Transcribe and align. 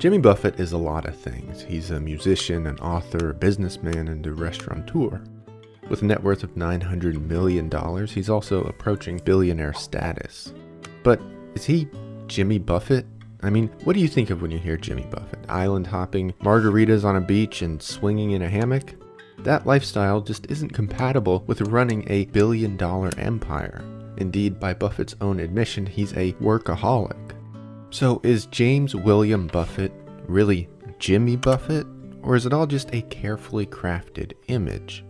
Jimmy 0.00 0.16
Buffett 0.16 0.58
is 0.58 0.72
a 0.72 0.78
lot 0.78 1.04
of 1.04 1.14
things. 1.14 1.60
He's 1.60 1.90
a 1.90 2.00
musician, 2.00 2.66
an 2.66 2.78
author, 2.78 3.28
a 3.28 3.34
businessman, 3.34 4.08
and 4.08 4.26
a 4.26 4.32
restaurateur. 4.32 5.22
With 5.90 6.00
a 6.00 6.06
net 6.06 6.22
worth 6.22 6.42
of 6.42 6.54
$900 6.54 7.20
million, 7.20 8.06
he's 8.06 8.30
also 8.30 8.64
approaching 8.64 9.20
billionaire 9.26 9.74
status. 9.74 10.54
But 11.02 11.20
is 11.54 11.66
he 11.66 11.86
Jimmy 12.28 12.58
Buffett? 12.58 13.04
I 13.42 13.50
mean, 13.50 13.68
what 13.84 13.92
do 13.92 14.00
you 14.00 14.08
think 14.08 14.30
of 14.30 14.40
when 14.40 14.50
you 14.50 14.58
hear 14.58 14.78
Jimmy 14.78 15.04
Buffett? 15.04 15.44
Island 15.50 15.86
hopping, 15.86 16.32
margaritas 16.40 17.04
on 17.04 17.16
a 17.16 17.20
beach, 17.20 17.60
and 17.60 17.82
swinging 17.82 18.30
in 18.30 18.40
a 18.40 18.48
hammock? 18.48 18.94
That 19.40 19.66
lifestyle 19.66 20.22
just 20.22 20.46
isn't 20.46 20.72
compatible 20.72 21.44
with 21.46 21.60
running 21.60 22.10
a 22.10 22.24
billion 22.24 22.78
dollar 22.78 23.10
empire. 23.18 23.84
Indeed, 24.16 24.58
by 24.58 24.72
Buffett's 24.72 25.16
own 25.20 25.40
admission, 25.40 25.84
he's 25.84 26.14
a 26.14 26.32
workaholic. 26.40 27.34
So, 27.92 28.20
is 28.22 28.46
James 28.46 28.94
William 28.94 29.48
Buffett 29.48 29.92
really 30.28 30.68
Jimmy 31.00 31.34
Buffett? 31.34 31.88
Or 32.22 32.36
is 32.36 32.46
it 32.46 32.52
all 32.52 32.66
just 32.66 32.94
a 32.94 33.02
carefully 33.02 33.66
crafted 33.66 34.34
image? 34.46 35.04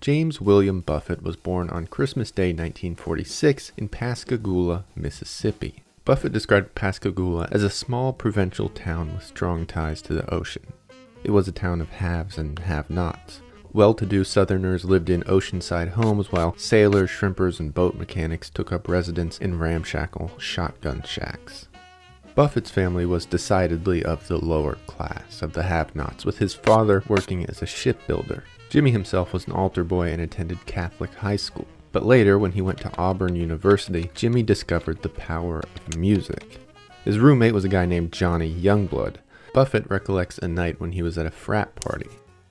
James 0.00 0.40
William 0.40 0.80
Buffett 0.80 1.22
was 1.22 1.36
born 1.36 1.68
on 1.68 1.86
Christmas 1.86 2.30
Day 2.30 2.48
1946 2.48 3.72
in 3.76 3.88
Pascagoula, 3.88 4.84
Mississippi. 4.96 5.82
Buffett 6.06 6.32
described 6.32 6.74
Pascagoula 6.74 7.48
as 7.50 7.62
a 7.62 7.70
small 7.70 8.14
provincial 8.14 8.70
town 8.70 9.14
with 9.14 9.24
strong 9.24 9.66
ties 9.66 10.00
to 10.02 10.14
the 10.14 10.32
ocean. 10.32 10.72
It 11.24 11.30
was 11.30 11.46
a 11.46 11.52
town 11.52 11.80
of 11.82 11.90
haves 11.90 12.38
and 12.38 12.58
have 12.60 12.88
nots. 12.88 13.40
Well 13.74 13.92
to 13.94 14.06
do 14.06 14.22
Southerners 14.22 14.84
lived 14.84 15.10
in 15.10 15.24
oceanside 15.24 15.88
homes, 15.88 16.30
while 16.30 16.54
sailors, 16.56 17.10
shrimpers, 17.10 17.58
and 17.58 17.74
boat 17.74 17.96
mechanics 17.96 18.48
took 18.48 18.70
up 18.70 18.86
residence 18.86 19.36
in 19.38 19.58
ramshackle 19.58 20.30
shotgun 20.38 21.02
shacks. 21.02 21.66
Buffett's 22.36 22.70
family 22.70 23.04
was 23.04 23.26
decidedly 23.26 24.04
of 24.04 24.28
the 24.28 24.38
lower 24.38 24.76
class, 24.86 25.42
of 25.42 25.54
the 25.54 25.64
have 25.64 25.96
nots, 25.96 26.24
with 26.24 26.38
his 26.38 26.54
father 26.54 27.02
working 27.08 27.46
as 27.46 27.62
a 27.62 27.66
shipbuilder. 27.66 28.44
Jimmy 28.70 28.92
himself 28.92 29.32
was 29.32 29.48
an 29.48 29.54
altar 29.54 29.82
boy 29.82 30.12
and 30.12 30.22
attended 30.22 30.64
Catholic 30.66 31.12
high 31.12 31.34
school. 31.34 31.66
But 31.90 32.06
later, 32.06 32.38
when 32.38 32.52
he 32.52 32.62
went 32.62 32.78
to 32.82 32.96
Auburn 32.96 33.34
University, 33.34 34.08
Jimmy 34.14 34.44
discovered 34.44 35.02
the 35.02 35.08
power 35.08 35.58
of 35.58 35.96
music. 35.96 36.60
His 37.04 37.18
roommate 37.18 37.54
was 37.54 37.64
a 37.64 37.68
guy 37.68 37.86
named 37.86 38.12
Johnny 38.12 38.54
Youngblood. 38.54 39.16
Buffett 39.52 39.90
recollects 39.90 40.38
a 40.38 40.46
night 40.46 40.80
when 40.80 40.92
he 40.92 41.02
was 41.02 41.18
at 41.18 41.26
a 41.26 41.32
frat 41.32 41.74
party. 41.74 42.06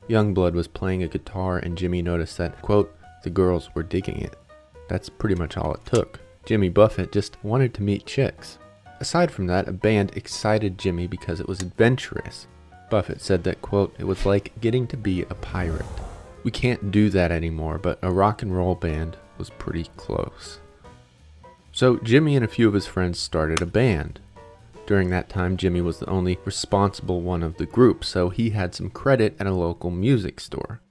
Youngblood 0.09 0.54
was 0.54 0.68
playing 0.68 1.04
a 1.04 1.08
guitar 1.08 1.58
and 1.58 1.78
Jimmy 1.78 2.02
noticed 2.02 2.38
that, 2.38 2.62
quote, 2.62 2.96
the 3.23 3.30
girls 3.30 3.70
were 3.73 3.84
digging 3.84 4.20
it. 4.20 4.36
That's 4.90 5.09
pretty 5.09 5.36
much 5.36 5.58
all 5.58 5.73
it 5.73 5.86
took. 5.86 6.20
Jimmy 6.46 6.70
Buffett 6.70 7.12
just 7.12 7.42
wanted 7.44 7.73
to 7.73 7.84
meet 7.84 8.06
chicks. 8.06 8.58
Aside 9.00 9.31
from 9.31 9.48
that, 9.48 9.68
a 9.68 9.74
band 9.74 10.12
excited 10.16 10.78
Jimmy 10.78 11.08
because 11.08 11.40
it 11.40 11.48
was 11.48 11.62
adventurous. 11.62 12.48
Buffett 12.90 13.22
said 13.22 13.44
that, 13.46 13.62
quote, 13.62 13.96
it 13.98 14.06
was 14.06 14.26
like 14.26 14.59
getting 14.59 14.86
to 14.88 14.98
be 14.98 15.22
a 15.24 15.36
pirate. 15.36 15.86
We 16.44 16.52
can't 16.52 16.92
do 16.92 17.09
that 17.09 17.31
anymore, 17.31 17.78
but 17.78 17.98
a 18.02 18.12
rock 18.12 18.42
and 18.42 18.56
roll 18.56 18.76
band 18.76 19.18
was 19.38 19.50
pretty 19.50 19.86
close. 19.96 20.59
So 21.72 21.98
Jimmy 21.98 22.36
and 22.36 22.46
a 22.46 22.50
few 22.50 22.68
of 22.68 22.74
his 22.74 22.86
friends 22.86 23.18
started 23.18 23.62
a 23.62 23.66
band. 23.66 24.20
During 24.86 25.09
that 25.12 25.30
time, 25.30 25.56
Jimmy 25.56 25.81
was 25.81 26.00
the 26.00 26.09
only 26.09 26.38
responsible 26.44 27.22
one 27.22 27.42
of 27.42 27.58
the 27.58 27.66
group, 27.66 28.03
so 28.03 28.30
he 28.30 28.50
had 28.50 28.76
some 28.76 28.90
credit 28.90 29.36
at 29.40 29.48
a 29.48 29.53
local 29.53 29.90
music 29.90 30.40
store. 30.40 30.81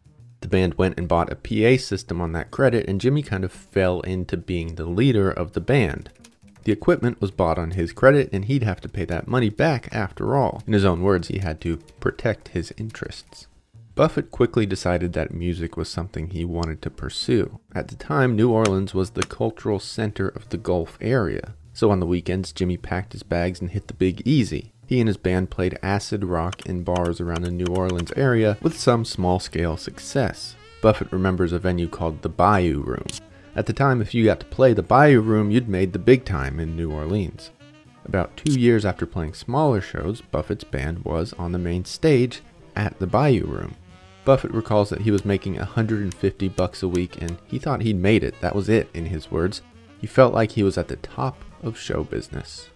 The 0.41 0.49
band 0.49 0.75
went 0.75 0.99
and 0.99 1.07
bought 1.07 1.31
a 1.31 1.37
PA 1.37 1.81
system 1.81 2.21
on 2.21 2.33
that 2.33 2.51
credit, 2.51 2.89
and 2.89 3.01
Jimmy 3.01 3.23
kind 3.23 3.45
of 3.45 3.53
fell 3.53 4.01
into 4.01 4.37
being 4.37 4.75
the 4.75 4.87
leader 4.87 5.31
of 5.31 5.53
the 5.53 5.61
band. 5.61 6.11
The 6.65 6.73
equipment 6.73 7.21
was 7.21 7.31
bought 7.31 7.59
on 7.59 7.73
his 7.73 7.93
credit, 7.93 8.31
and 8.33 8.47
he'd 8.47 8.63
have 8.63 8.81
to 8.81 8.89
pay 8.89 9.05
that 9.05 9.29
money 9.29 9.51
back 9.51 9.89
after 9.93 10.37
all. 10.37 10.63
In 10.67 10.73
his 10.73 10.85
own 10.85 11.03
words, 11.03 11.29
he 11.29 11.39
had 11.39 11.61
to 11.63 11.77
protect 12.01 12.49
his 12.49 12.73
interests. 12.77 13.47
Buffett 13.95 14.31
quickly 14.31 14.65
decided 14.65 15.13
that 15.13 15.35
music 15.35 15.77
was 15.77 15.89
something 15.89 16.31
he 16.31 16.45
wanted 16.45 16.81
to 16.83 16.91
pursue. 16.91 17.61
At 17.75 17.89
the 17.89 17.97
time, 17.97 18.35
New 18.35 18.51
Orleans 18.51 18.95
was 18.95 19.11
the 19.11 19.23
cultural 19.23 19.79
center 19.79 20.29
of 20.29 20.49
the 20.49 20.57
Gulf 20.57 20.97
area. 21.01 21.55
So 21.75 21.91
on 21.91 22.01
the 22.01 22.07
weekends, 22.07 22.53
Jimmy 22.53 22.77
packed 22.77 23.13
his 23.13 23.23
bags 23.23 23.61
and 23.61 23.71
hit 23.71 23.87
the 23.89 23.95
Big 23.95 24.23
Easy. 24.27 24.73
He 24.87 25.01
and 25.01 25.09
his 25.09 25.17
band 25.17 25.51
played 25.51 25.79
acid 25.83 26.25
rock 26.25 26.67
in 26.67 26.85
bars 26.85 27.21
around 27.21 27.43
the 27.43 27.51
New 27.51 27.67
Orleans 27.67 28.13
area 28.15 28.59
with 28.61 28.79
some 28.79 29.05
small 29.05 29.41
scale 29.41 29.77
success. 29.77 30.55
Buffett 30.83 31.13
remembers 31.13 31.53
a 31.53 31.59
venue 31.59 31.89
called 31.89 32.23
the 32.23 32.29
Bayou 32.29 32.83
Room. 32.83 33.07
At 33.55 33.67
the 33.67 33.73
time, 33.73 34.03
if 34.03 34.15
you 34.15 34.25
got 34.25 34.41
to 34.41 34.47
play 34.47 34.75
the 34.75 34.83
Bayou 34.83 35.21
Room, 35.21 35.51
you'd 35.51 35.69
made 35.69 35.93
the 35.93 35.99
big 35.99 36.25
time 36.25 36.61
in 36.61 36.77
New 36.77 36.91
Orleans. 36.91 37.51
About 38.05 38.37
two 38.37 38.59
years 38.59 38.85
after 38.85 39.07
playing 39.07 39.35
smaller 39.35 39.81
shows, 39.81 40.21
Buffett's 40.21 40.65
band 40.65 41.05
was 41.05 41.33
on 41.35 41.53
the 41.53 41.59
main 41.59 41.85
stage 41.85 42.43
at 42.75 42.99
the 42.99 43.07
Bayou 43.07 43.47
Room. 43.47 43.77
Buffett 44.25 44.53
recalls 44.53 44.91
that 44.91 45.03
he 45.03 45.11
was 45.11 45.25
making 45.25 45.57
150 45.57 46.49
bucks 46.49 46.83
a 46.83 46.89
week 46.89 47.21
and 47.21 47.39
he 47.47 47.59
thought 47.59 47.83
he'd 47.83 47.97
made 47.97 48.25
it. 48.25 48.35
That 48.41 48.55
was 48.55 48.69
it, 48.69 48.89
in 48.93 49.07
his 49.07 49.31
words. 49.31 49.63
He 50.01 50.07
felt 50.07 50.35
like 50.35 50.53
he 50.53 50.63
was 50.63 50.77
at 50.77 50.89
the 50.89 50.97
top 50.97 51.37
of 51.63 51.79
show 51.79 52.05
business. 52.05 52.71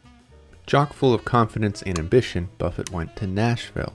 Chock 0.66 0.92
full 0.92 1.14
of 1.14 1.24
confidence 1.24 1.82
and 1.82 1.98
ambition, 1.98 2.48
Buffett 2.58 2.91
went 2.91 3.14
to 3.16 3.26
Nashville. 3.26 3.94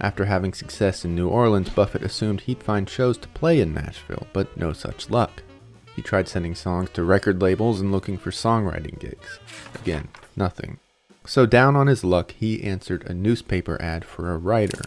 After 0.00 0.24
having 0.24 0.54
success 0.54 1.04
in 1.04 1.14
New 1.14 1.28
Orleans, 1.28 1.68
Buffett 1.68 2.02
assumed 2.02 2.42
he'd 2.42 2.62
find 2.62 2.88
shows 2.88 3.18
to 3.18 3.28
play 3.28 3.60
in 3.60 3.74
Nashville, 3.74 4.26
but 4.32 4.56
no 4.56 4.72
such 4.72 5.10
luck. 5.10 5.42
He 5.94 6.02
tried 6.02 6.28
sending 6.28 6.54
songs 6.54 6.90
to 6.90 7.04
record 7.04 7.42
labels 7.42 7.80
and 7.80 7.92
looking 7.92 8.16
for 8.16 8.30
songwriting 8.30 8.98
gigs. 8.98 9.38
Again, 9.74 10.08
nothing. 10.36 10.78
So, 11.26 11.44
down 11.44 11.76
on 11.76 11.86
his 11.86 12.02
luck, 12.02 12.32
he 12.32 12.62
answered 12.62 13.04
a 13.04 13.14
newspaper 13.14 13.80
ad 13.80 14.04
for 14.04 14.30
a 14.30 14.38
writer. 14.38 14.82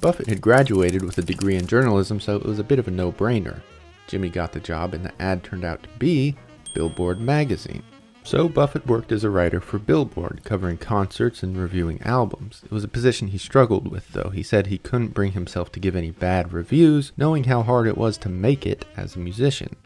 Buffett 0.00 0.28
had 0.28 0.40
graduated 0.40 1.02
with 1.02 1.18
a 1.18 1.22
degree 1.22 1.56
in 1.56 1.66
journalism, 1.66 2.20
so 2.20 2.36
it 2.36 2.44
was 2.44 2.58
a 2.58 2.64
bit 2.64 2.78
of 2.78 2.88
a 2.88 2.90
no 2.90 3.12
brainer. 3.12 3.60
Jimmy 4.06 4.28
got 4.28 4.52
the 4.52 4.60
job, 4.60 4.94
and 4.94 5.04
the 5.04 5.22
ad 5.22 5.44
turned 5.44 5.64
out 5.64 5.82
to 5.82 5.88
be 5.98 6.36
Billboard 6.72 7.20
magazine. 7.20 7.82
So 8.26 8.48
Buffett 8.48 8.86
worked 8.86 9.12
as 9.12 9.22
a 9.22 9.28
writer 9.28 9.60
for 9.60 9.78
Billboard, 9.78 10.40
covering 10.44 10.78
concerts 10.78 11.42
and 11.42 11.58
reviewing 11.58 12.00
albums. 12.02 12.62
It 12.64 12.70
was 12.70 12.82
a 12.82 12.88
position 12.88 13.28
he 13.28 13.38
struggled 13.38 13.86
with, 13.86 14.08
though. 14.08 14.30
He 14.30 14.42
said 14.42 14.66
he 14.66 14.78
couldn't 14.78 15.12
bring 15.12 15.32
himself 15.32 15.70
to 15.72 15.80
give 15.80 15.94
any 15.94 16.10
bad 16.10 16.50
reviews, 16.50 17.12
knowing 17.18 17.44
how 17.44 17.62
hard 17.62 17.86
it 17.86 17.98
was 17.98 18.16
to 18.18 18.30
make 18.30 18.66
it 18.66 18.86
as 18.96 19.14
a 19.14 19.18
musician. 19.18 19.76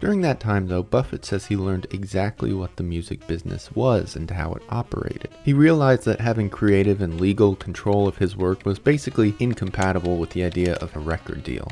During 0.00 0.20
that 0.22 0.40
time, 0.40 0.66
though, 0.66 0.82
Buffett 0.82 1.24
says 1.24 1.46
he 1.46 1.56
learned 1.56 1.86
exactly 1.92 2.52
what 2.52 2.74
the 2.74 2.82
music 2.82 3.24
business 3.28 3.70
was 3.72 4.16
and 4.16 4.28
how 4.28 4.52
it 4.54 4.62
operated. 4.68 5.28
He 5.44 5.52
realized 5.52 6.06
that 6.06 6.20
having 6.20 6.50
creative 6.50 7.00
and 7.00 7.20
legal 7.20 7.54
control 7.54 8.08
of 8.08 8.18
his 8.18 8.36
work 8.36 8.66
was 8.66 8.80
basically 8.80 9.36
incompatible 9.38 10.16
with 10.16 10.30
the 10.30 10.42
idea 10.42 10.74
of 10.76 10.96
a 10.96 11.00
record 11.00 11.44
deal. 11.44 11.70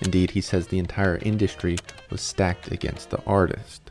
Indeed, 0.00 0.32
he 0.32 0.40
says 0.40 0.66
the 0.66 0.80
entire 0.80 1.18
industry 1.18 1.76
was 2.10 2.20
stacked 2.20 2.72
against 2.72 3.10
the 3.10 3.22
artist. 3.26 3.85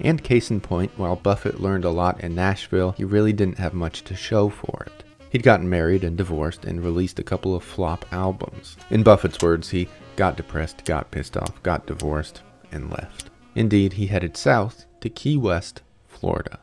And 0.00 0.22
case 0.24 0.50
in 0.50 0.60
point, 0.60 0.90
while 0.96 1.16
Buffett 1.16 1.60
learned 1.60 1.84
a 1.84 1.90
lot 1.90 2.20
in 2.20 2.34
Nashville, 2.34 2.92
he 2.92 3.04
really 3.04 3.32
didn't 3.32 3.58
have 3.58 3.74
much 3.74 4.02
to 4.04 4.16
show 4.16 4.48
for 4.48 4.84
it. 4.86 5.04
He'd 5.30 5.42
gotten 5.42 5.68
married 5.68 6.04
and 6.04 6.16
divorced 6.16 6.64
and 6.64 6.82
released 6.82 7.18
a 7.18 7.24
couple 7.24 7.54
of 7.54 7.62
flop 7.62 8.04
albums. 8.10 8.76
In 8.90 9.02
Buffett's 9.02 9.40
words, 9.40 9.70
he 9.70 9.88
got 10.16 10.36
depressed, 10.36 10.84
got 10.84 11.10
pissed 11.10 11.36
off, 11.36 11.62
got 11.62 11.86
divorced, 11.86 12.42
and 12.72 12.90
left. 12.90 13.30
Indeed, 13.54 13.92
he 13.92 14.06
headed 14.06 14.36
south 14.36 14.86
to 15.00 15.08
Key 15.08 15.36
West, 15.36 15.82
Florida. 16.08 16.60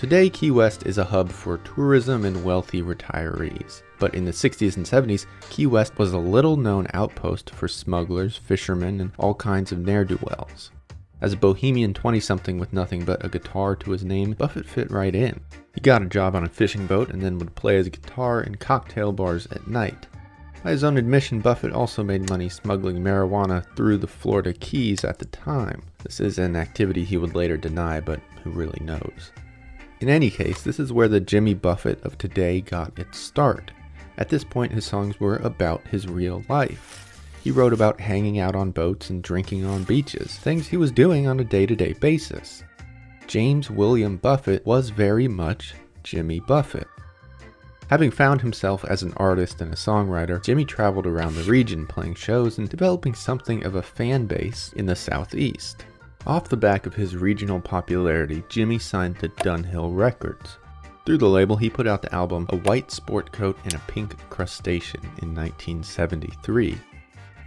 Today, 0.00 0.30
Key 0.30 0.50
West 0.50 0.86
is 0.86 0.96
a 0.96 1.04
hub 1.04 1.30
for 1.30 1.58
tourism 1.58 2.24
and 2.24 2.42
wealthy 2.42 2.80
retirees. 2.80 3.82
But 3.98 4.14
in 4.14 4.24
the 4.24 4.30
60s 4.30 4.78
and 4.78 4.86
70s, 4.86 5.26
Key 5.50 5.66
West 5.66 5.98
was 5.98 6.14
a 6.14 6.18
little 6.18 6.56
known 6.56 6.86
outpost 6.94 7.50
for 7.50 7.68
smugglers, 7.68 8.34
fishermen, 8.34 9.02
and 9.02 9.12
all 9.18 9.34
kinds 9.34 9.72
of 9.72 9.80
ne'er 9.80 10.06
do 10.06 10.18
wells. 10.22 10.70
As 11.20 11.34
a 11.34 11.36
bohemian 11.36 11.92
20 11.92 12.18
something 12.18 12.58
with 12.58 12.72
nothing 12.72 13.04
but 13.04 13.22
a 13.22 13.28
guitar 13.28 13.76
to 13.76 13.90
his 13.90 14.02
name, 14.02 14.32
Buffett 14.32 14.64
fit 14.64 14.90
right 14.90 15.14
in. 15.14 15.38
He 15.74 15.82
got 15.82 16.00
a 16.00 16.06
job 16.06 16.34
on 16.34 16.44
a 16.44 16.48
fishing 16.48 16.86
boat 16.86 17.10
and 17.10 17.20
then 17.20 17.38
would 17.38 17.54
play 17.54 17.76
his 17.76 17.90
guitar 17.90 18.40
in 18.40 18.54
cocktail 18.54 19.12
bars 19.12 19.48
at 19.50 19.68
night. 19.68 20.06
By 20.64 20.70
his 20.70 20.82
own 20.82 20.96
admission, 20.96 21.40
Buffett 21.40 21.74
also 21.74 22.02
made 22.02 22.30
money 22.30 22.48
smuggling 22.48 23.04
marijuana 23.04 23.66
through 23.76 23.98
the 23.98 24.06
Florida 24.06 24.54
Keys 24.54 25.04
at 25.04 25.18
the 25.18 25.26
time. 25.26 25.82
This 26.04 26.20
is 26.20 26.38
an 26.38 26.56
activity 26.56 27.04
he 27.04 27.18
would 27.18 27.34
later 27.34 27.58
deny, 27.58 28.00
but 28.00 28.20
who 28.42 28.48
really 28.48 28.80
knows? 28.82 29.30
In 30.00 30.08
any 30.08 30.30
case, 30.30 30.62
this 30.62 30.80
is 30.80 30.94
where 30.94 31.08
the 31.08 31.20
Jimmy 31.20 31.52
Buffett 31.52 32.02
of 32.04 32.16
today 32.16 32.62
got 32.62 32.98
its 32.98 33.18
start. 33.18 33.70
At 34.16 34.30
this 34.30 34.44
point, 34.44 34.72
his 34.72 34.86
songs 34.86 35.20
were 35.20 35.36
about 35.36 35.86
his 35.88 36.08
real 36.08 36.42
life. 36.48 37.22
He 37.44 37.50
wrote 37.50 37.74
about 37.74 38.00
hanging 38.00 38.38
out 38.38 38.56
on 38.56 38.70
boats 38.70 39.10
and 39.10 39.22
drinking 39.22 39.66
on 39.66 39.84
beaches, 39.84 40.36
things 40.36 40.66
he 40.66 40.78
was 40.78 40.90
doing 40.90 41.26
on 41.26 41.38
a 41.38 41.44
day 41.44 41.66
to 41.66 41.76
day 41.76 41.92
basis. 41.92 42.64
James 43.26 43.70
William 43.70 44.16
Buffett 44.16 44.64
was 44.64 44.88
very 44.88 45.28
much 45.28 45.74
Jimmy 46.02 46.40
Buffett. 46.40 46.88
Having 47.88 48.12
found 48.12 48.40
himself 48.40 48.84
as 48.86 49.02
an 49.02 49.12
artist 49.18 49.60
and 49.60 49.72
a 49.72 49.76
songwriter, 49.76 50.42
Jimmy 50.42 50.64
traveled 50.64 51.06
around 51.06 51.34
the 51.34 51.42
region 51.44 51.86
playing 51.86 52.14
shows 52.14 52.56
and 52.56 52.68
developing 52.70 53.14
something 53.14 53.64
of 53.64 53.74
a 53.74 53.82
fan 53.82 54.26
base 54.26 54.72
in 54.76 54.86
the 54.86 54.96
southeast. 54.96 55.84
Off 56.26 56.48
the 56.48 56.56
back 56.56 56.84
of 56.84 56.94
his 56.94 57.16
regional 57.16 57.60
popularity, 57.60 58.44
Jimmy 58.48 58.78
signed 58.78 59.18
to 59.18 59.28
Dunhill 59.28 59.96
Records. 59.96 60.58
Through 61.06 61.18
the 61.18 61.28
label, 61.28 61.56
he 61.56 61.70
put 61.70 61.86
out 61.86 62.02
the 62.02 62.14
album 62.14 62.46
A 62.50 62.56
White 62.56 62.90
Sport 62.90 63.32
Coat 63.32 63.58
and 63.64 63.72
a 63.74 63.82
Pink 63.88 64.16
Crustacean 64.28 65.00
in 65.22 65.34
1973. 65.34 66.78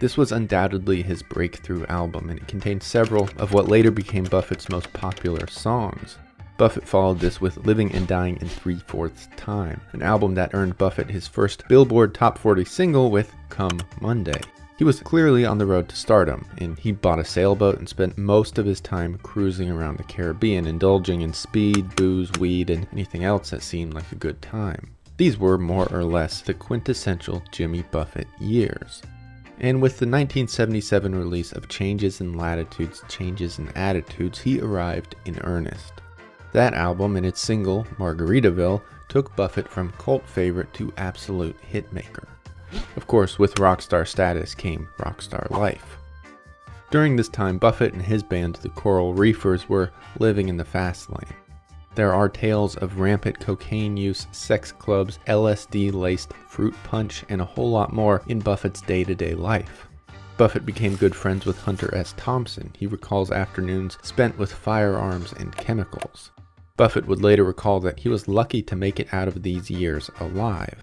This 0.00 0.16
was 0.16 0.32
undoubtedly 0.32 1.02
his 1.02 1.22
breakthrough 1.22 1.86
album, 1.86 2.30
and 2.30 2.38
it 2.38 2.48
contained 2.48 2.82
several 2.82 3.28
of 3.38 3.52
what 3.52 3.68
later 3.68 3.92
became 3.92 4.24
Buffett's 4.24 4.68
most 4.68 4.92
popular 4.92 5.46
songs. 5.46 6.18
Buffett 6.56 6.86
followed 6.86 7.20
this 7.20 7.40
with 7.40 7.64
Living 7.64 7.92
and 7.92 8.06
Dying 8.06 8.38
in 8.40 8.48
Three 8.48 8.80
Fourths 8.86 9.28
Time, 9.36 9.80
an 9.92 10.02
album 10.02 10.34
that 10.34 10.52
earned 10.52 10.78
Buffett 10.78 11.10
his 11.10 11.28
first 11.28 11.66
Billboard 11.68 12.12
Top 12.12 12.38
40 12.38 12.64
single 12.64 13.10
with 13.10 13.32
Come 13.48 13.80
Monday. 14.00 14.40
He 14.76 14.82
was 14.82 14.98
clearly 14.98 15.46
on 15.46 15.58
the 15.58 15.66
road 15.66 15.88
to 15.88 15.96
stardom, 15.96 16.46
and 16.58 16.76
he 16.76 16.90
bought 16.90 17.20
a 17.20 17.24
sailboat 17.24 17.78
and 17.78 17.88
spent 17.88 18.18
most 18.18 18.58
of 18.58 18.66
his 18.66 18.80
time 18.80 19.18
cruising 19.22 19.70
around 19.70 19.98
the 19.98 20.04
Caribbean, 20.04 20.66
indulging 20.66 21.20
in 21.20 21.32
speed, 21.32 21.94
booze, 21.94 22.32
weed, 22.40 22.70
and 22.70 22.88
anything 22.92 23.22
else 23.22 23.50
that 23.50 23.62
seemed 23.62 23.94
like 23.94 24.10
a 24.10 24.16
good 24.16 24.42
time. 24.42 24.96
These 25.16 25.38
were 25.38 25.58
more 25.58 25.86
or 25.92 26.02
less 26.02 26.40
the 26.40 26.54
quintessential 26.54 27.40
Jimmy 27.52 27.82
Buffett 27.92 28.26
years. 28.40 29.00
And 29.60 29.80
with 29.80 29.92
the 29.92 30.06
1977 30.06 31.14
release 31.14 31.52
of 31.52 31.68
Changes 31.68 32.20
in 32.20 32.36
Latitudes, 32.36 33.04
Changes 33.08 33.60
in 33.60 33.68
Attitudes, 33.76 34.40
he 34.40 34.60
arrived 34.60 35.14
in 35.24 35.38
earnest. 35.42 35.92
That 36.52 36.74
album 36.74 37.16
and 37.16 37.24
its 37.24 37.40
single, 37.40 37.84
Margaritaville, 37.98 38.82
took 39.08 39.36
Buffett 39.36 39.68
from 39.68 39.92
cult 39.98 40.28
favorite 40.28 40.72
to 40.74 40.92
absolute 40.96 41.56
hitmaker. 41.72 42.26
Of 42.96 43.06
course, 43.06 43.38
with 43.38 43.54
rockstar 43.56 44.06
status 44.06 44.54
came 44.54 44.88
rockstar 44.98 45.50
life. 45.50 45.98
During 46.90 47.16
this 47.16 47.28
time, 47.28 47.58
Buffett 47.58 47.92
and 47.92 48.02
his 48.02 48.22
band, 48.22 48.56
the 48.56 48.68
Coral 48.68 49.14
Reefers, 49.14 49.68
were 49.68 49.90
living 50.18 50.48
in 50.48 50.56
the 50.56 50.64
fast 50.64 51.10
lane. 51.10 51.34
There 51.94 52.12
are 52.12 52.28
tales 52.28 52.76
of 52.76 52.98
rampant 52.98 53.38
cocaine 53.38 53.96
use, 53.96 54.26
sex 54.32 54.72
clubs, 54.72 55.18
LSD 55.26 55.92
laced 55.92 56.32
fruit 56.48 56.74
punch, 56.84 57.24
and 57.28 57.40
a 57.40 57.44
whole 57.44 57.70
lot 57.70 57.92
more 57.92 58.22
in 58.26 58.40
Buffett's 58.40 58.80
day 58.80 59.04
to 59.04 59.14
day 59.14 59.34
life. 59.34 59.86
Buffett 60.36 60.66
became 60.66 60.96
good 60.96 61.14
friends 61.14 61.46
with 61.46 61.60
Hunter 61.60 61.94
S. 61.94 62.12
Thompson. 62.16 62.72
He 62.76 62.88
recalls 62.88 63.30
afternoons 63.30 63.98
spent 64.02 64.36
with 64.36 64.52
firearms 64.52 65.32
and 65.32 65.56
chemicals. 65.56 66.32
Buffett 66.76 67.06
would 67.06 67.22
later 67.22 67.44
recall 67.44 67.78
that 67.80 68.00
he 68.00 68.08
was 68.08 68.26
lucky 68.26 68.60
to 68.62 68.74
make 68.74 68.98
it 68.98 69.14
out 69.14 69.28
of 69.28 69.44
these 69.44 69.70
years 69.70 70.10
alive. 70.18 70.82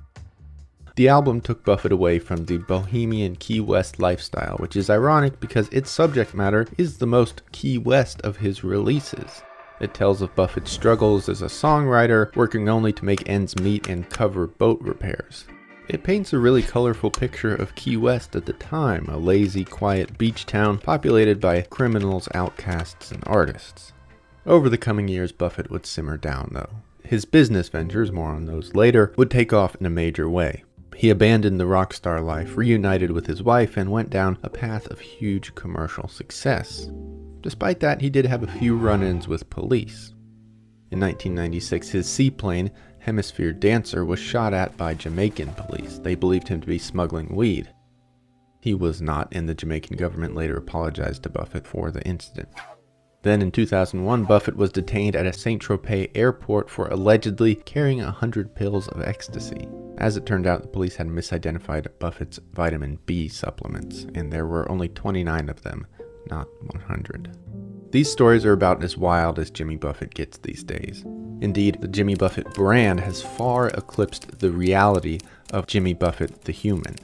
The 0.96 1.08
album 1.08 1.40
took 1.40 1.64
Buffett 1.64 1.94
away 1.94 2.20
from 2.20 2.46
the 2.46 2.58
bohemian 2.58 3.38
Key 3.38 3.62
West 3.62 4.00
lifestyle, 4.00 4.58
which 4.58 4.76
is 4.76 4.90
ironic 4.90 5.40
because 5.40 5.70
its 5.70 5.90
subject 5.90 6.34
matter 6.34 6.68
is 6.78 6.98
the 6.98 7.08
most 7.08 7.44
Key 7.54 7.78
West 7.78 8.22
of 8.22 8.38
his 8.38 8.64
releases. 8.64 9.42
It 9.80 9.94
tells 9.94 10.22
of 10.22 10.36
Buffett's 10.36 10.70
struggles 10.72 11.30
as 11.30 11.42
a 11.42 11.46
songwriter, 11.46 12.36
working 12.36 12.68
only 12.68 12.92
to 12.94 13.06
make 13.06 13.28
ends 13.28 13.58
meet 13.58 13.88
and 13.88 14.10
cover 14.10 14.48
boat 14.48 14.82
repairs. 14.82 15.46
It 15.88 16.04
paints 16.04 16.34
a 16.34 16.40
really 16.40 16.62
colorful 16.62 17.10
picture 17.10 17.56
of 17.56 17.76
Key 17.76 17.98
West 17.98 18.36
at 18.36 18.46
the 18.46 18.54
time, 18.54 19.08
a 19.10 19.18
lazy, 19.18 19.66
quiet 19.66 20.18
beach 20.18 20.46
town 20.46 20.78
populated 20.78 21.40
by 21.40 21.62
criminals, 21.64 22.30
outcasts, 22.34 23.12
and 23.12 23.24
artists. 23.26 23.94
Over 24.46 24.70
the 24.70 24.78
coming 24.78 25.08
years, 25.08 25.32
Buffett 25.32 25.72
would 25.72 25.86
simmer 25.86 26.18
down, 26.18 26.52
though. 26.54 26.82
His 27.04 27.26
business 27.26 27.70
ventures, 27.70 28.12
more 28.12 28.30
on 28.30 28.46
those 28.46 28.76
later, 28.76 29.14
would 29.18 29.32
take 29.32 29.52
off 29.52 29.76
in 29.76 29.86
a 29.86 29.90
major 29.90 30.30
way. 30.30 30.64
He 31.02 31.10
abandoned 31.10 31.60
the 31.60 31.66
rock 31.66 31.96
star 31.96 32.22
life, 32.22 32.56
reunited 32.56 33.10
with 33.10 33.26
his 33.26 33.42
wife, 33.42 33.76
and 33.76 33.90
went 33.90 34.12
down 34.12 34.38
a 34.44 34.52
path 34.52 34.86
of 34.92 35.00
huge 35.00 35.56
commercial 35.56 36.08
success. 36.08 36.92
Despite 37.42 37.80
that, 37.80 38.02
he 38.02 38.12
did 38.12 38.28
have 38.28 38.44
a 38.44 38.60
few 38.60 38.78
run 38.78 39.02
ins 39.02 39.28
with 39.28 39.50
police. 39.50 40.14
In 40.92 41.00
1996, 41.00 41.90
his 41.90 42.08
seaplane, 42.08 42.70
Hemisphere 43.00 43.52
Dancer, 43.52 44.06
was 44.06 44.20
shot 44.20 44.54
at 44.54 44.78
by 44.78 44.94
Jamaican 44.94 45.54
police. 45.54 45.98
They 45.98 46.14
believed 46.14 46.50
him 46.50 46.62
to 46.62 46.68
be 46.68 46.78
smuggling 46.78 47.36
weed. 47.36 47.74
He 48.60 48.76
was 48.76 49.02
not, 49.02 49.28
and 49.32 49.50
the 49.50 49.56
Jamaican 49.56 49.98
government 49.98 50.36
later 50.36 50.56
apologized 50.56 51.24
to 51.24 51.30
Buffett 51.30 51.66
for 51.66 51.90
the 51.90 52.04
incident. 52.04 52.50
Then 53.24 53.42
in 53.42 53.52
2001, 53.52 54.24
Buffett 54.24 54.56
was 54.56 54.72
detained 54.72 55.16
at 55.16 55.28
a 55.28 55.34
St. 55.34 55.62
Tropez 55.62 56.10
airport 56.16 56.70
for 56.70 56.88
allegedly 56.88 57.56
carrying 57.56 58.00
100 58.00 58.56
pills 58.56 58.88
of 58.88 59.02
ecstasy. 59.02 59.68
As 60.00 60.18
it 60.18 60.26
turned 60.26 60.48
out, 60.48 60.64
the 60.64 60.68
police 60.68 60.96
had 60.96 61.08
misidentified 61.08 61.88
Buffett's 62.00 62.40
vitamin 62.54 62.98
B 63.06 63.28
supplements, 63.28 64.08
and 64.16 64.34
there 64.34 64.48
were 64.48 64.70
only 64.72 64.88
29 64.90 65.50
of 65.50 65.62
them, 65.62 65.86
not 66.32 66.48
100. 66.74 67.38
These 67.92 68.12
stories 68.12 68.46
are 68.46 68.54
about 68.54 68.84
as 68.84 68.98
wild 68.98 69.38
as 69.38 69.52
Jimmy 69.52 69.76
Buffett 69.76 70.16
gets 70.16 70.38
these 70.40 70.64
days. 70.64 71.04
Indeed, 71.42 71.80
the 71.82 71.88
Jimmy 71.88 72.16
Buffett 72.16 72.52
brand 72.54 73.02
has 73.02 73.22
far 73.22 73.68
eclipsed 73.68 74.40
the 74.40 74.52
reality 74.52 75.20
of 75.52 75.68
Jimmy 75.68 75.94
Buffett 75.94 76.46
the 76.46 76.54
human. 76.54 76.96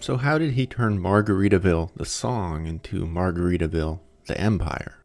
So, 0.00 0.16
how 0.16 0.38
did 0.38 0.52
he 0.52 0.66
turn 0.66 0.98
Margaritaville 0.98 1.90
the 1.96 2.06
song 2.06 2.66
into 2.66 3.04
Margaritaville 3.04 4.00
the 4.26 4.40
empire? 4.40 5.01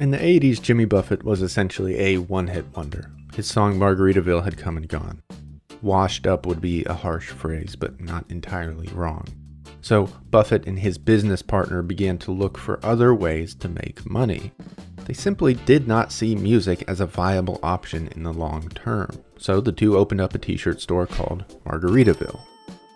In 0.00 0.12
the 0.12 0.18
80s, 0.18 0.62
Jimmy 0.62 0.84
Buffett 0.84 1.24
was 1.24 1.42
essentially 1.42 1.98
a 1.98 2.18
one 2.18 2.46
hit 2.46 2.64
wonder. 2.76 3.10
His 3.34 3.48
song 3.48 3.76
Margaritaville 3.80 4.44
had 4.44 4.56
come 4.56 4.76
and 4.76 4.86
gone. 4.86 5.22
Washed 5.82 6.24
up 6.24 6.46
would 6.46 6.60
be 6.60 6.84
a 6.84 6.94
harsh 6.94 7.30
phrase, 7.30 7.74
but 7.74 8.00
not 8.00 8.24
entirely 8.28 8.86
wrong. 8.94 9.26
So, 9.80 10.08
Buffett 10.30 10.68
and 10.68 10.78
his 10.78 10.98
business 10.98 11.42
partner 11.42 11.82
began 11.82 12.16
to 12.18 12.30
look 12.30 12.58
for 12.58 12.78
other 12.84 13.12
ways 13.12 13.56
to 13.56 13.68
make 13.68 14.08
money. 14.08 14.52
They 15.06 15.14
simply 15.14 15.54
did 15.54 15.88
not 15.88 16.12
see 16.12 16.36
music 16.36 16.84
as 16.86 17.00
a 17.00 17.06
viable 17.06 17.58
option 17.64 18.08
in 18.14 18.22
the 18.22 18.32
long 18.32 18.68
term. 18.68 19.10
So, 19.36 19.60
the 19.60 19.72
two 19.72 19.96
opened 19.96 20.20
up 20.20 20.32
a 20.32 20.38
t 20.38 20.56
shirt 20.56 20.80
store 20.80 21.08
called 21.08 21.44
Margaritaville. 21.66 22.38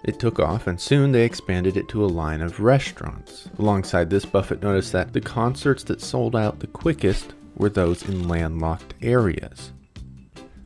It 0.05 0.19
took 0.19 0.41
off, 0.41 0.67
and 0.67 0.81
soon 0.81 1.13
they 1.13 1.25
expanded 1.25 1.77
it 1.77 1.89
to 1.89 2.05
a 2.05 2.07
line 2.07 2.41
of 2.41 2.61
restaurants. 2.61 3.49
Alongside 3.59 4.11
this, 4.11 4.25
Buffett 4.25 4.63
noticed 4.63 4.93
that 4.93 5.13
the 5.13 5.21
concerts 5.21 5.85
that 5.85 6.01
sold 6.01 6.35
out 6.35 6.59
the 6.59 6.67
quickest 6.67 7.35
were 7.57 7.69
those 7.69 8.03
in 8.09 8.27
landlocked 8.27 8.95
areas. 9.01 9.73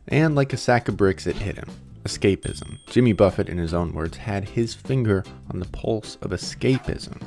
And 0.08 0.34
like 0.34 0.52
a 0.52 0.56
sack 0.56 0.88
of 0.88 0.96
bricks, 0.96 1.26
it 1.26 1.36
hit 1.36 1.56
him 1.56 1.68
escapism. 2.06 2.78
Jimmy 2.86 3.12
Buffett, 3.12 3.48
in 3.48 3.58
his 3.58 3.74
own 3.74 3.92
words, 3.92 4.16
had 4.16 4.48
his 4.48 4.74
finger 4.74 5.24
on 5.50 5.58
the 5.58 5.66
pulse 5.66 6.16
of 6.22 6.30
escapism. 6.30 7.20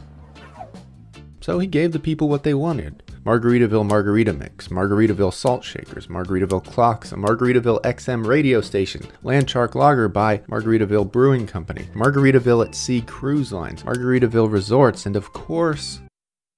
So 1.42 1.60
he 1.60 1.68
gave 1.68 1.92
the 1.92 2.00
people 2.00 2.30
what 2.30 2.44
they 2.44 2.54
wanted 2.54 3.04
Margaritaville 3.30 3.86
Margarita 3.86 4.34
Mix, 4.34 4.70
Margaritaville 4.70 5.32
Salt 5.32 5.64
Shakers, 5.64 6.08
Margaritaville 6.08 6.66
Clocks, 6.66 7.12
a 7.12 7.16
Margaritaville 7.16 7.80
XM 7.84 8.26
radio 8.26 8.60
station, 8.60 9.06
Landshark 9.24 9.76
Lager 9.76 10.08
by 10.08 10.40
Margaritaville 10.50 11.12
Brewing 11.12 11.46
Company, 11.46 11.84
Margaritaville 11.94 12.66
at 12.66 12.74
Sea 12.74 13.02
Cruise 13.02 13.54
Lines, 13.54 13.84
Margaritaville 13.84 14.52
Resorts, 14.52 15.06
and 15.06 15.16
of 15.16 15.32
course, 15.32 16.02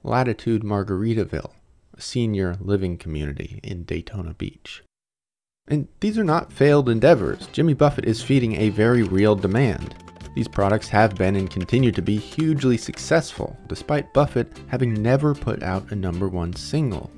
Latitude 0.01 0.63
Margaritaville, 0.63 1.51
a 1.93 1.99
senior 1.99 2.55
living 2.61 2.97
community 2.97 3.59
in 3.63 3.83
Daytona 3.83 4.33
Beach. 4.33 4.81
And 5.67 5.89
these 5.99 6.17
are 6.17 6.23
not 6.23 6.53
failed 6.53 6.87
endeavors. 6.87 7.47
Jimmy 7.47 7.73
Buffett 7.73 8.05
is 8.05 8.23
feeding 8.23 8.55
a 8.55 8.69
very 8.69 9.03
real 9.03 9.35
demand. 9.35 9.93
These 10.33 10.47
products 10.47 10.87
have 10.89 11.15
been 11.15 11.35
and 11.35 11.49
continue 11.49 11.91
to 11.91 12.01
be 12.01 12.17
hugely 12.17 12.77
successful, 12.77 13.57
despite 13.67 14.13
Buffett 14.13 14.59
having 14.67 14.93
never 14.93 15.35
put 15.35 15.61
out 15.61 15.91
a 15.91 15.95
number 15.95 16.27
one 16.27 16.53
single. 16.53 17.11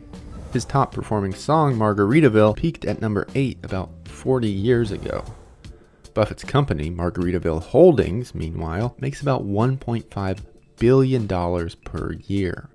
His 0.51 0.65
top 0.65 0.91
performing 0.91 1.33
song, 1.33 1.75
Margaritaville, 1.75 2.55
peaked 2.55 2.85
at 2.85 3.01
number 3.01 3.27
8 3.35 3.57
about 3.63 3.89
40 4.07 4.47
years 4.47 4.91
ago. 4.91 5.23
Buffett's 6.13 6.43
company, 6.43 6.91
Margaritaville 6.91 7.61
Holdings, 7.61 8.35
meanwhile, 8.35 8.95
makes 8.99 9.21
about 9.21 9.45
$1.5 9.45 10.39
billion 10.77 11.27
per 11.85 12.13
year. 12.27 12.69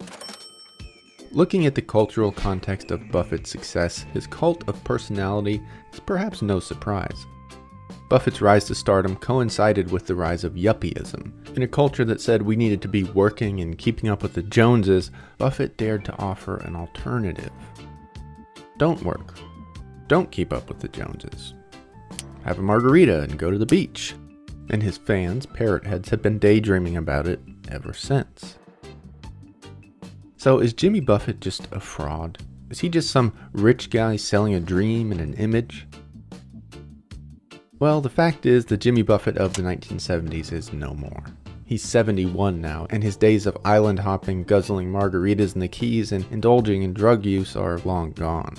Looking 1.31 1.67
at 1.67 1.75
the 1.75 1.83
cultural 1.83 2.33
context 2.33 2.91
of 2.91 3.11
Buffett's 3.13 3.51
success, 3.51 4.07
his 4.13 4.27
cult 4.27 4.69
of 4.69 4.83
personality 4.83 5.61
is 5.93 6.01
perhaps 6.01 6.43
no 6.43 6.59
surprise. 6.59 7.27
Buffett's 8.09 8.41
rise 8.41 8.65
to 8.65 8.75
stardom 8.75 9.17
coincided 9.17 9.91
with 9.91 10.07
the 10.07 10.15
rise 10.15 10.43
of 10.43 10.55
yuppieism. 10.55 11.57
In 11.57 11.63
a 11.63 11.69
culture 11.69 12.05
that 12.07 12.21
said 12.21 12.41
we 12.41 12.57
needed 12.57 12.81
to 12.83 12.89
be 12.89 13.05
working 13.05 13.61
and 13.61 13.77
keeping 13.77 14.09
up 14.09 14.23
with 14.23 14.33
the 14.33 14.43
Joneses, 14.43 15.11
Buffett 15.37 15.77
dared 15.77 16.05
to 16.07 16.19
offer 16.19 16.57
an 16.59 16.75
alternative. 16.75 17.53
Don't 18.79 19.03
work. 19.03 19.35
Don't 20.07 20.31
keep 20.31 20.55
up 20.55 20.69
with 20.69 20.81
the 20.81 20.89
Joneses. 20.89 21.53
Have 22.45 22.59
a 22.59 22.63
margarita 22.63 23.21
and 23.23 23.39
go 23.39 23.51
to 23.51 23.59
the 23.59 23.67
beach. 23.67 24.15
And 24.71 24.83
his 24.83 24.97
fans, 24.97 25.45
parrot 25.45 25.87
heads, 25.87 26.09
have 26.09 26.23
been 26.23 26.39
daydreaming 26.39 26.97
about 26.97 27.29
it 27.29 27.41
ever 27.71 27.93
since. 27.93 28.59
So 30.39 30.61
is 30.61 30.73
Jimmy 30.73 31.01
Buffett 31.01 31.41
just 31.41 31.69
a 31.73 31.81
fraud? 31.81 32.39
Is 32.71 32.81
he 32.81 32.89
just 32.89 33.11
some 33.11 33.35
rich 33.53 33.91
guy 33.91 34.17
selling 34.17 34.55
a 34.55 34.61
dream 34.61 35.11
and 35.13 35.21
an 35.21 35.35
image? 35.35 35.87
Well, 37.81 38.01
the 38.01 38.11
fact 38.11 38.45
is 38.45 38.65
that 38.67 38.79
Jimmy 38.79 39.03
Buffett 39.03 39.37
of 39.39 39.55
the 39.55 39.63
1970s 39.63 40.53
is 40.53 40.73
no 40.73 40.95
more. 40.95 41.23
He's 41.65 41.85
71 41.85 42.61
now, 42.61 42.89
and 42.91 43.05
his 43.05 43.17
days 43.17 43.47
of 43.47 43.57
island 43.65 44.01
hopping, 44.01 44.43
guzzling 44.43 44.91
margaritas 44.91 45.55
in 45.55 45.61
the 45.61 45.69
Keys, 45.69 46.11
and 46.11 46.25
indulging 46.33 46.83
in 46.83 46.93
drug 46.93 47.25
use 47.25 47.55
are 47.55 47.79
long 47.81 48.11
gone. 48.13 48.57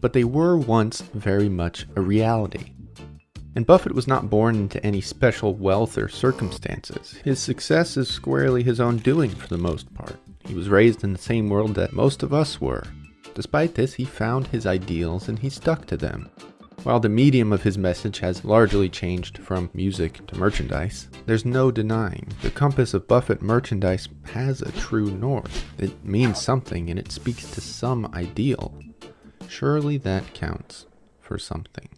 But 0.00 0.14
they 0.14 0.24
were 0.24 0.56
once 0.56 1.02
very 1.02 1.50
much 1.50 1.86
a 1.96 2.00
reality. 2.00 2.72
And 3.56 3.66
Buffett 3.66 3.94
was 3.94 4.08
not 4.08 4.30
born 4.30 4.56
into 4.56 4.84
any 4.84 5.02
special 5.02 5.54
wealth 5.54 5.98
or 5.98 6.08
circumstances. 6.08 7.18
His 7.24 7.40
success 7.40 7.96
is 7.98 8.08
squarely 8.08 8.62
his 8.62 8.80
own 8.80 8.98
doing 8.98 9.30
for 9.30 9.48
the 9.48 9.58
most 9.58 9.92
part. 9.92 10.16
He 10.46 10.54
was 10.54 10.70
raised 10.70 11.04
in 11.04 11.12
the 11.12 11.18
same 11.18 11.50
world 11.50 11.74
that 11.74 11.92
most 11.92 12.22
of 12.22 12.32
us 12.32 12.58
were. 12.58 12.84
Despite 13.34 13.74
this, 13.74 13.94
he 13.94 14.04
found 14.04 14.46
his 14.46 14.66
ideals 14.66 15.28
and 15.28 15.38
he 15.38 15.50
stuck 15.50 15.84
to 15.86 15.96
them. 15.96 16.30
While 16.84 17.00
the 17.00 17.08
medium 17.08 17.50
of 17.50 17.62
his 17.62 17.78
message 17.78 18.18
has 18.18 18.44
largely 18.44 18.90
changed 18.90 19.38
from 19.38 19.70
music 19.72 20.26
to 20.26 20.36
merchandise, 20.36 21.08
there's 21.24 21.46
no 21.46 21.70
denying 21.70 22.28
the 22.42 22.50
compass 22.50 22.92
of 22.92 23.08
Buffett 23.08 23.40
merchandise 23.40 24.06
has 24.34 24.60
a 24.60 24.70
true 24.70 25.10
north. 25.10 25.64
It 25.78 26.04
means 26.04 26.42
something 26.42 26.90
and 26.90 26.98
it 26.98 27.10
speaks 27.10 27.50
to 27.52 27.62
some 27.62 28.12
ideal. 28.12 28.74
Surely 29.48 29.96
that 29.96 30.34
counts 30.34 30.84
for 31.20 31.38
something. 31.38 31.88